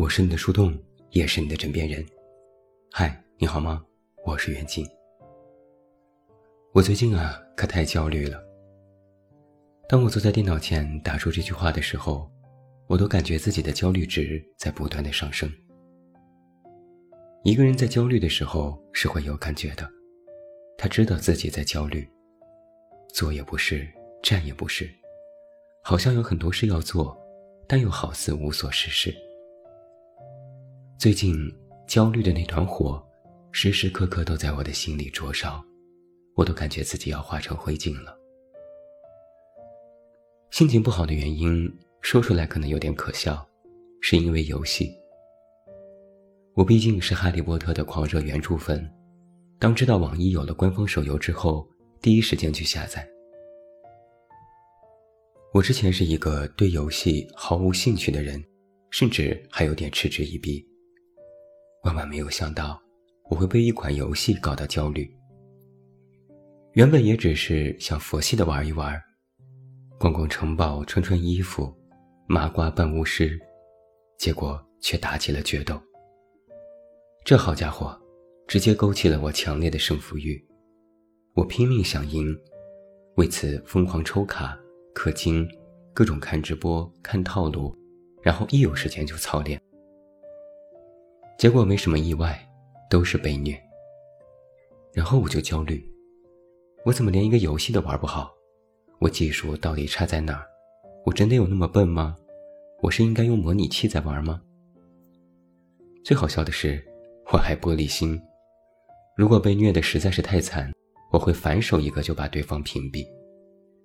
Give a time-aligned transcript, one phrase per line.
[0.00, 0.74] 我是你的树洞，
[1.10, 2.02] 也是你的枕边人。
[2.90, 3.84] 嗨，你好吗？
[4.24, 4.88] 我是袁静。
[6.72, 8.42] 我最近啊，可太焦虑了。
[9.90, 12.32] 当我坐在电脑前打出这句话的时候，
[12.86, 15.52] 我都感觉自己的焦虑值在不断的上升。
[17.44, 19.86] 一个人在焦虑的时候是会有感觉的，
[20.78, 22.08] 他知道自己在焦虑，
[23.12, 23.86] 坐也不是，
[24.22, 24.90] 站也不是，
[25.84, 27.14] 好像有很多事要做，
[27.68, 29.14] 但又好似无所事事。
[31.00, 31.50] 最近
[31.88, 33.02] 焦虑的那团火，
[33.52, 35.64] 时时刻刻都在我的心里灼烧，
[36.34, 38.14] 我都感觉自己要化成灰烬了。
[40.50, 41.66] 心情不好的原因
[42.02, 43.48] 说出来可能有点可笑，
[44.02, 44.92] 是因为游戏。
[46.52, 48.86] 我毕竟是哈利波特的狂热原著粉，
[49.58, 51.66] 当知道网易有了官方手游之后，
[52.02, 53.08] 第一时间去下载。
[55.54, 58.44] 我之前是一个对游戏毫无兴趣的人，
[58.90, 60.62] 甚至还有点嗤之以鼻。
[61.82, 62.80] 万万没有想到，
[63.30, 65.10] 我会被一款游戏搞到焦虑。
[66.74, 69.00] 原本也只是想佛系的玩一玩，
[69.98, 71.74] 逛逛城堡、穿穿衣服、
[72.26, 73.38] 麻瓜扮巫师，
[74.18, 75.80] 结果却打起了决斗。
[77.24, 77.98] 这好家伙，
[78.46, 80.42] 直接勾起了我强烈的胜负欲。
[81.34, 82.36] 我拼命想赢，
[83.16, 84.58] 为此疯狂抽卡、
[84.94, 85.48] 氪金，
[85.94, 87.74] 各种看直播、看套路，
[88.22, 89.60] 然后一有时间就操练。
[91.40, 92.38] 结果没什么意外，
[92.90, 93.58] 都是被虐。
[94.92, 95.82] 然后我就焦虑，
[96.84, 98.30] 我怎么连一个游戏都玩不好？
[98.98, 100.46] 我技术到底差在哪儿？
[101.06, 102.14] 我真的有那么笨吗？
[102.82, 104.42] 我是应该用模拟器在玩吗？
[106.04, 106.78] 最好笑的是，
[107.32, 108.20] 我还玻璃心。
[109.16, 110.70] 如果被虐的实在是太惨，
[111.10, 113.08] 我会反手一个就把对方屏蔽，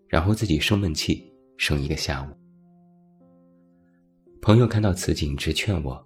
[0.10, 2.36] 然后自己生闷气，生一个下午。
[4.42, 6.06] 朋友看到此景，直劝我。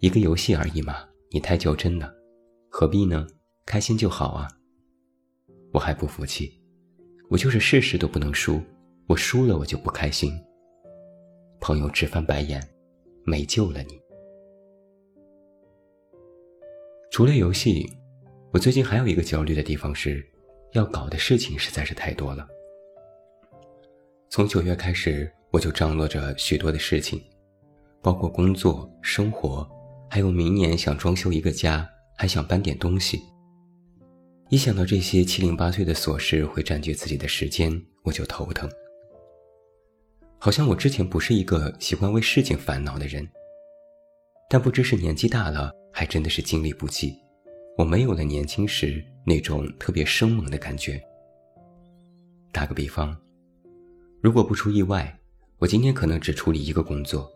[0.00, 2.14] 一个游戏而已嘛，你太较真了，
[2.68, 3.26] 何必呢？
[3.66, 4.48] 开心就好啊。
[5.72, 6.62] 我还不服气，
[7.28, 8.62] 我就是事事都不能输，
[9.08, 10.32] 我输了我就不开心。
[11.60, 12.62] 朋友直翻白眼，
[13.24, 14.00] 没救了你。
[17.10, 17.84] 除了游戏，
[18.52, 20.24] 我最近还有一个焦虑的地方是，
[20.74, 22.46] 要搞的事情实在是太多了。
[24.30, 27.20] 从九月开始，我就张罗着许多的事情，
[28.00, 29.68] 包括工作、生活。
[30.10, 33.22] 还有明年想装修一个家，还想搬点东西。
[34.48, 37.70] 一想到这些七零八碎的琐事会占据自己的时间，
[38.02, 38.68] 我就头疼。
[40.38, 43.28] 好像我之前不是一个喜欢为事情烦恼的人，
[44.48, 47.14] 但不知是年纪大了，还真的是精力不济，
[47.76, 50.98] 我没有了年轻时那种特别生猛的感觉。
[52.52, 53.14] 打个比方，
[54.22, 55.14] 如果不出意外，
[55.58, 57.30] 我今天可能只处理一个工作，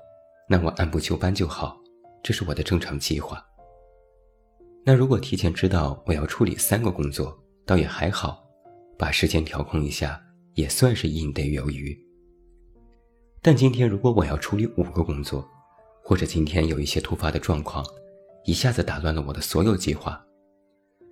[0.48, 1.81] 那我按部就班就好。
[2.22, 3.44] 这是我的正常计划。
[4.84, 8.44] 那如果提前知道我要处理三个工作，倒也还好，
[8.98, 10.20] 把时间调控一下，
[10.54, 11.96] 也算是应得有余。
[13.40, 15.48] 但今天如果我要处理五个工作，
[16.04, 17.84] 或者今天有一些突发的状况，
[18.44, 20.24] 一下子打乱了我的所有计划，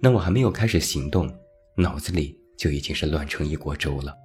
[0.00, 1.32] 那我还没有开始行动，
[1.76, 4.16] 脑子里就已经是乱成一锅粥了。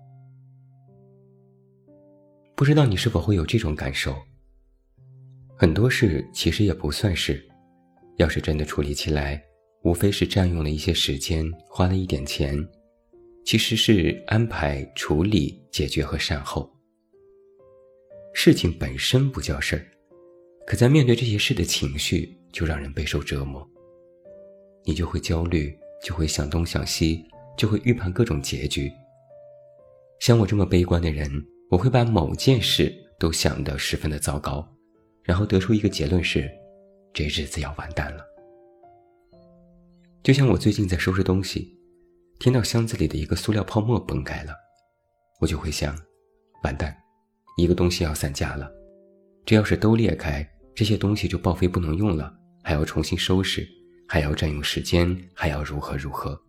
[2.55, 4.15] 不知道你是否会有这种感受？
[5.57, 7.41] 很多事其实也不算事，
[8.17, 9.41] 要是真的处理起来，
[9.83, 12.61] 无非是占用了一些时间，花了一点钱，
[13.45, 16.69] 其实是安排、处理、解决和善后。
[18.33, 19.87] 事情本身不叫事儿，
[20.67, 23.65] 可在面对这些事的情绪，就让人备受折磨。
[24.83, 25.73] 你就会焦虑，
[26.03, 27.23] 就会想东想西，
[27.57, 28.91] 就会预判各种结局。
[30.19, 31.31] 像我这么悲观的人，
[31.71, 34.69] 我会把某件事都想得十分的糟糕。
[35.25, 36.49] 然后得出一个结论是，
[37.11, 38.23] 这日子要完蛋了。
[40.21, 41.77] 就像我最近在收拾东西，
[42.39, 44.53] 听到箱子里的一个塑料泡沫崩开了，
[45.41, 45.97] 我就会想，
[46.63, 46.95] 完蛋，
[47.57, 48.71] 一个东西要散架了。
[49.45, 53.67] 这要是都裂开，这些东西就报废不能用了，还要重新收拾，
[54.07, 56.39] 还要占用时间，还要如何如何。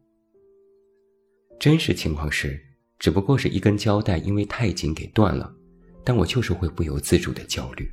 [1.59, 2.59] 真实情况是，
[2.99, 5.55] 只不过是一根胶带因为太紧给断了，
[6.05, 7.91] 但我就是会不由自主的焦虑。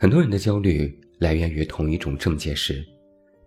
[0.00, 2.82] 很多人的焦虑来源于同一种症结时，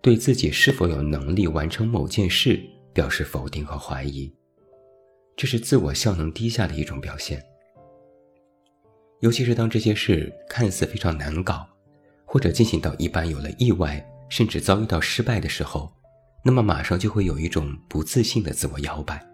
[0.03, 2.63] 对自己是否有能力完成某件事
[2.93, 4.31] 表示否定和怀疑，
[5.35, 7.43] 这是自我效能低下的一种表现。
[9.21, 11.67] 尤其是当这些事看似非常难搞，
[12.23, 15.91] 或者进行到一半有了意外，甚至遭遇到失败的时候，
[16.45, 19.27] 那么马上就会有一种不自信的自我摇摆。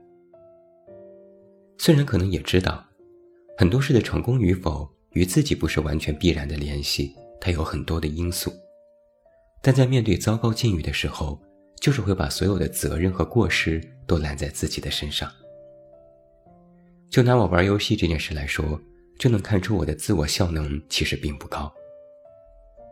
[1.77, 2.85] 虽然可能也知道，
[3.57, 4.89] 很多事的成功与否。
[5.11, 8.51] 与自己不是完全必然的联系，它有很多的因素。
[9.61, 11.39] 但在面对糟糕境遇的时候，
[11.81, 15.29] 就是会把所有的责任和过失都揽在自己的身上。
[17.09, 18.79] 就拿我玩游戏这件事来说，
[19.17, 21.71] 就能看出我的自我效能其实并不高。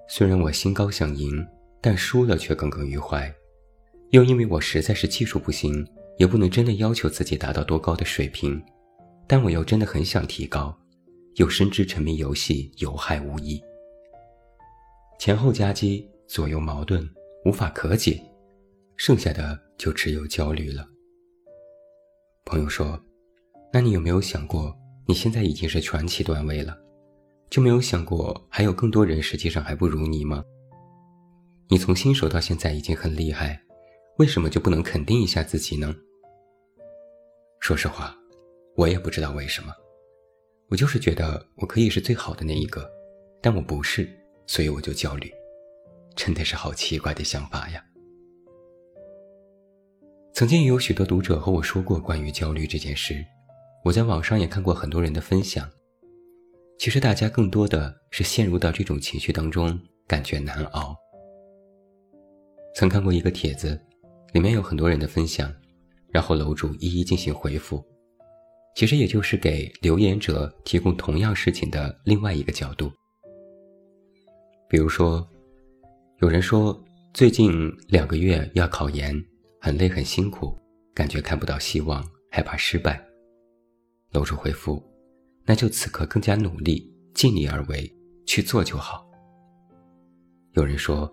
[0.09, 1.45] 虽然我心高想赢，
[1.79, 3.31] 但输了却耿耿于怀，
[4.09, 5.87] 又因为我实在是技术不行，
[6.17, 8.61] 也不能真的要求自己达到多高的水平，
[9.27, 10.77] 但我又真的很想提高，
[11.37, 13.61] 又深知沉迷游戏有害无益，
[15.19, 17.07] 前后夹击，左右矛盾，
[17.45, 18.19] 无法可解，
[18.95, 20.87] 剩下的就只有焦虑了。
[22.45, 22.99] 朋友说。
[23.73, 24.73] 那你有没有想过，
[25.05, 26.75] 你现在已经是传奇段位了，
[27.49, 30.41] 就没有想过还有更多人实际上还不如你吗？
[31.67, 33.61] 你从新手到现在已经很厉害，
[34.17, 35.93] 为什么就不能肯定一下自己呢？
[37.59, 38.17] 说实话，
[38.77, 39.73] 我也不知道为什么，
[40.69, 42.89] 我就是觉得我可以是最好的那一个，
[43.41, 44.07] 但我不是，
[44.45, 45.31] 所以我就焦虑，
[46.15, 47.83] 真的是好奇怪的想法呀。
[50.33, 53.25] 曾经有许多读者和我说过关于焦虑这件事。
[53.83, 55.69] 我在网上也看过很多人的分享，
[56.77, 60.93] 其实大家更多的是陷入到这种情绪当中，感觉难熬。
[62.75, 63.79] 曾看过一个帖子，
[64.33, 65.51] 里面有很多人的分享，
[66.11, 67.81] 然后楼主一一进行回复，
[68.77, 72.91] 其实也就是给留言者提供同样事情的另外一个角度。
[74.69, 75.27] 比如说，
[76.19, 76.79] 有人说
[77.11, 79.19] 最近两个月要考研，
[79.59, 80.55] 很累很辛苦，
[80.93, 83.03] 感觉看不到希望，害怕失败。
[84.11, 84.79] 楼主回复
[85.43, 87.91] ：“那就此刻更加努力，尽力而为，
[88.27, 89.09] 去做就好。”
[90.53, 91.11] 有人说：“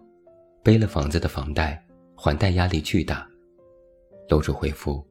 [0.62, 1.82] 背了房子的房贷，
[2.14, 3.26] 还贷压力巨大。”
[4.28, 5.02] 楼主回复：“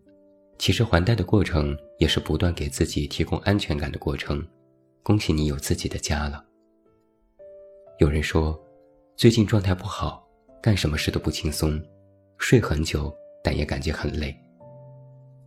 [0.58, 4.46] 其实还贷的过程也是不断给自己提供安全感的过程。
[5.02, 6.44] 恭喜你有自己的家了。”
[8.00, 8.58] 有人说
[9.16, 10.26] ：“最近状态不好，
[10.62, 11.82] 干什么事都不轻松，
[12.38, 13.14] 睡很久，
[13.44, 14.36] 但也感觉很累。”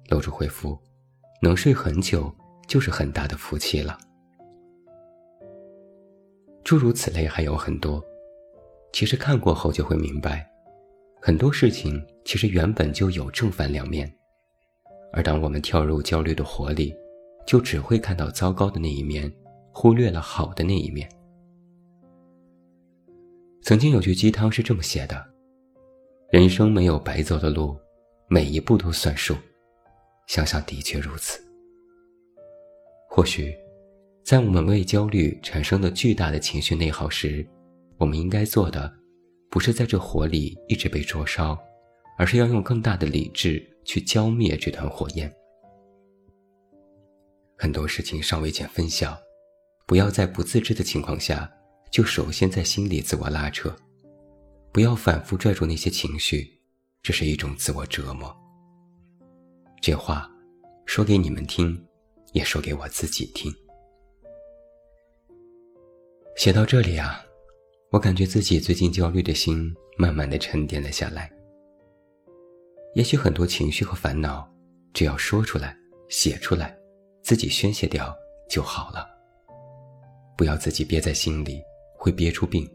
[0.09, 0.79] 楼主回复。
[1.43, 2.35] 能睡很久，
[2.67, 3.99] 就是很大的福气了。
[6.65, 8.03] 诸如此类还有很多，
[8.91, 10.49] 其实看过后就会明白，
[11.21, 14.11] 很多事情其实原本就有正反两面，
[15.13, 16.95] 而当我们跳入焦虑的火里，
[17.47, 19.33] 就只会看到糟糕的那一面，
[19.73, 21.09] 忽略了好的那一面。
[23.63, 25.25] 曾经有句鸡汤是这么写的：
[26.31, 27.77] 人生没有白走的路，
[28.29, 29.35] 每一步都算数。
[30.27, 31.41] 想想的确如此。
[33.09, 33.55] 或许，
[34.25, 37.47] 在我们为焦虑产生的巨大的情绪内耗时，
[37.97, 38.93] 我们应该做的，
[39.51, 41.57] 不是在这火里一直被灼烧，
[42.19, 45.33] 而是要用更大的理智去浇灭这团火焰。
[47.57, 49.17] 很多事情尚未见分晓，
[49.87, 51.51] 不要在不自知的情况下，
[51.91, 53.75] 就首先在心里自我拉扯，
[54.73, 56.61] 不要反复拽住那些情绪，
[57.03, 58.37] 这是一种自我折磨。
[59.81, 60.31] 这话
[60.85, 61.83] 说给你们听，
[62.33, 63.51] 也说给我自己听。
[66.37, 67.25] 写到这里啊，
[67.91, 71.33] 我感觉自己最近焦虑的心慢慢的沉淀了下来。
[72.97, 74.51] 也许很多情绪和烦恼，
[74.95, 75.77] 只要说出来、
[76.09, 76.75] 写出来，
[77.23, 78.17] 自己宣泄掉
[78.49, 79.07] 就好了。
[80.35, 81.61] 不要自己憋在心里，
[81.95, 82.67] 会憋出病。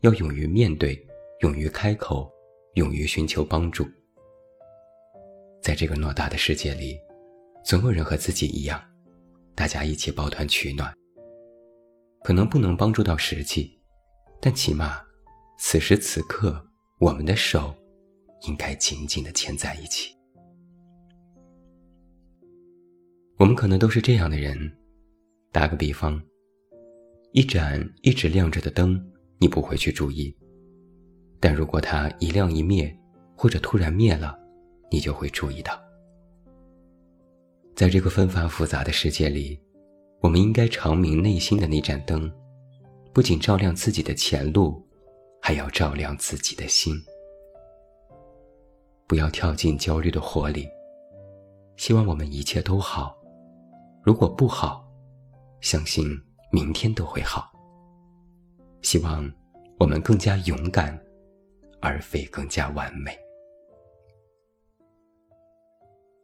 [0.00, 0.98] 要勇于面对，
[1.40, 2.32] 勇于开口，
[2.76, 3.86] 勇于寻求帮助。
[5.60, 6.98] 在这个偌大的世界里，
[7.62, 8.82] 总有人和自己一样，
[9.54, 10.90] 大家一起抱团取暖。
[12.24, 13.78] 可能不能帮助到实际，
[14.40, 14.98] 但起码，
[15.58, 16.66] 此时此刻，
[16.98, 17.76] 我们的手
[18.46, 20.14] 应该紧紧的牵在一起。
[23.38, 24.78] 我们可能都是这样的人。
[25.50, 26.22] 打个比方，
[27.32, 29.02] 一盏一直亮着的灯，
[29.38, 30.34] 你不会去注意，
[31.40, 32.96] 但如果它一亮一灭，
[33.36, 34.38] 或者突然灭了。
[34.90, 35.80] 你就会注意到，
[37.74, 39.58] 在这个纷繁复杂的世界里，
[40.20, 42.30] 我们应该长明内心的那盏灯，
[43.10, 44.86] 不仅照亮自己的前路，
[45.40, 46.94] 还要照亮自己的心。
[49.12, 50.66] 不要跳进焦虑的火里。
[51.76, 53.14] 希望我们一切都好。
[54.02, 54.90] 如果不好，
[55.60, 56.18] 相信
[56.50, 57.52] 明天都会好。
[58.80, 59.30] 希望
[59.78, 60.98] 我们更加勇敢，
[61.78, 63.14] 而非更加完美。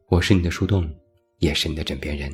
[0.06, 0.90] 我是你的树洞，
[1.40, 2.32] 也是你的枕边人。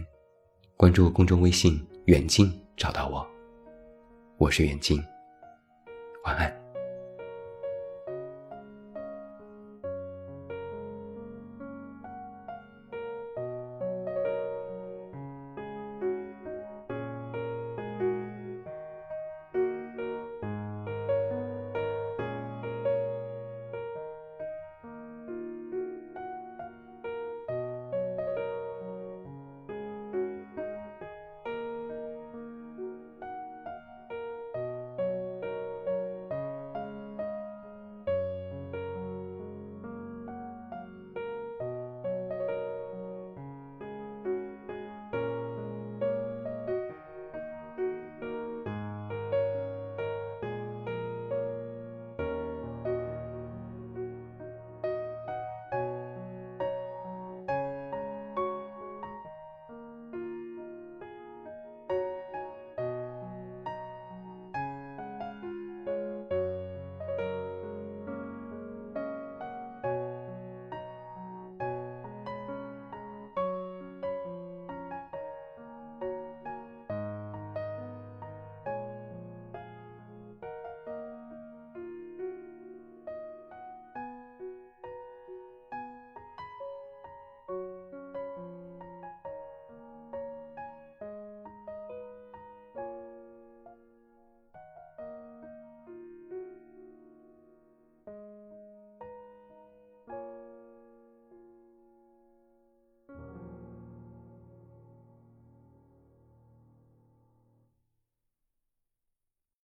[0.77, 3.27] 关注公众微信“远近”，找到我。
[4.39, 5.03] 我是远近，
[6.25, 6.64] 晚安。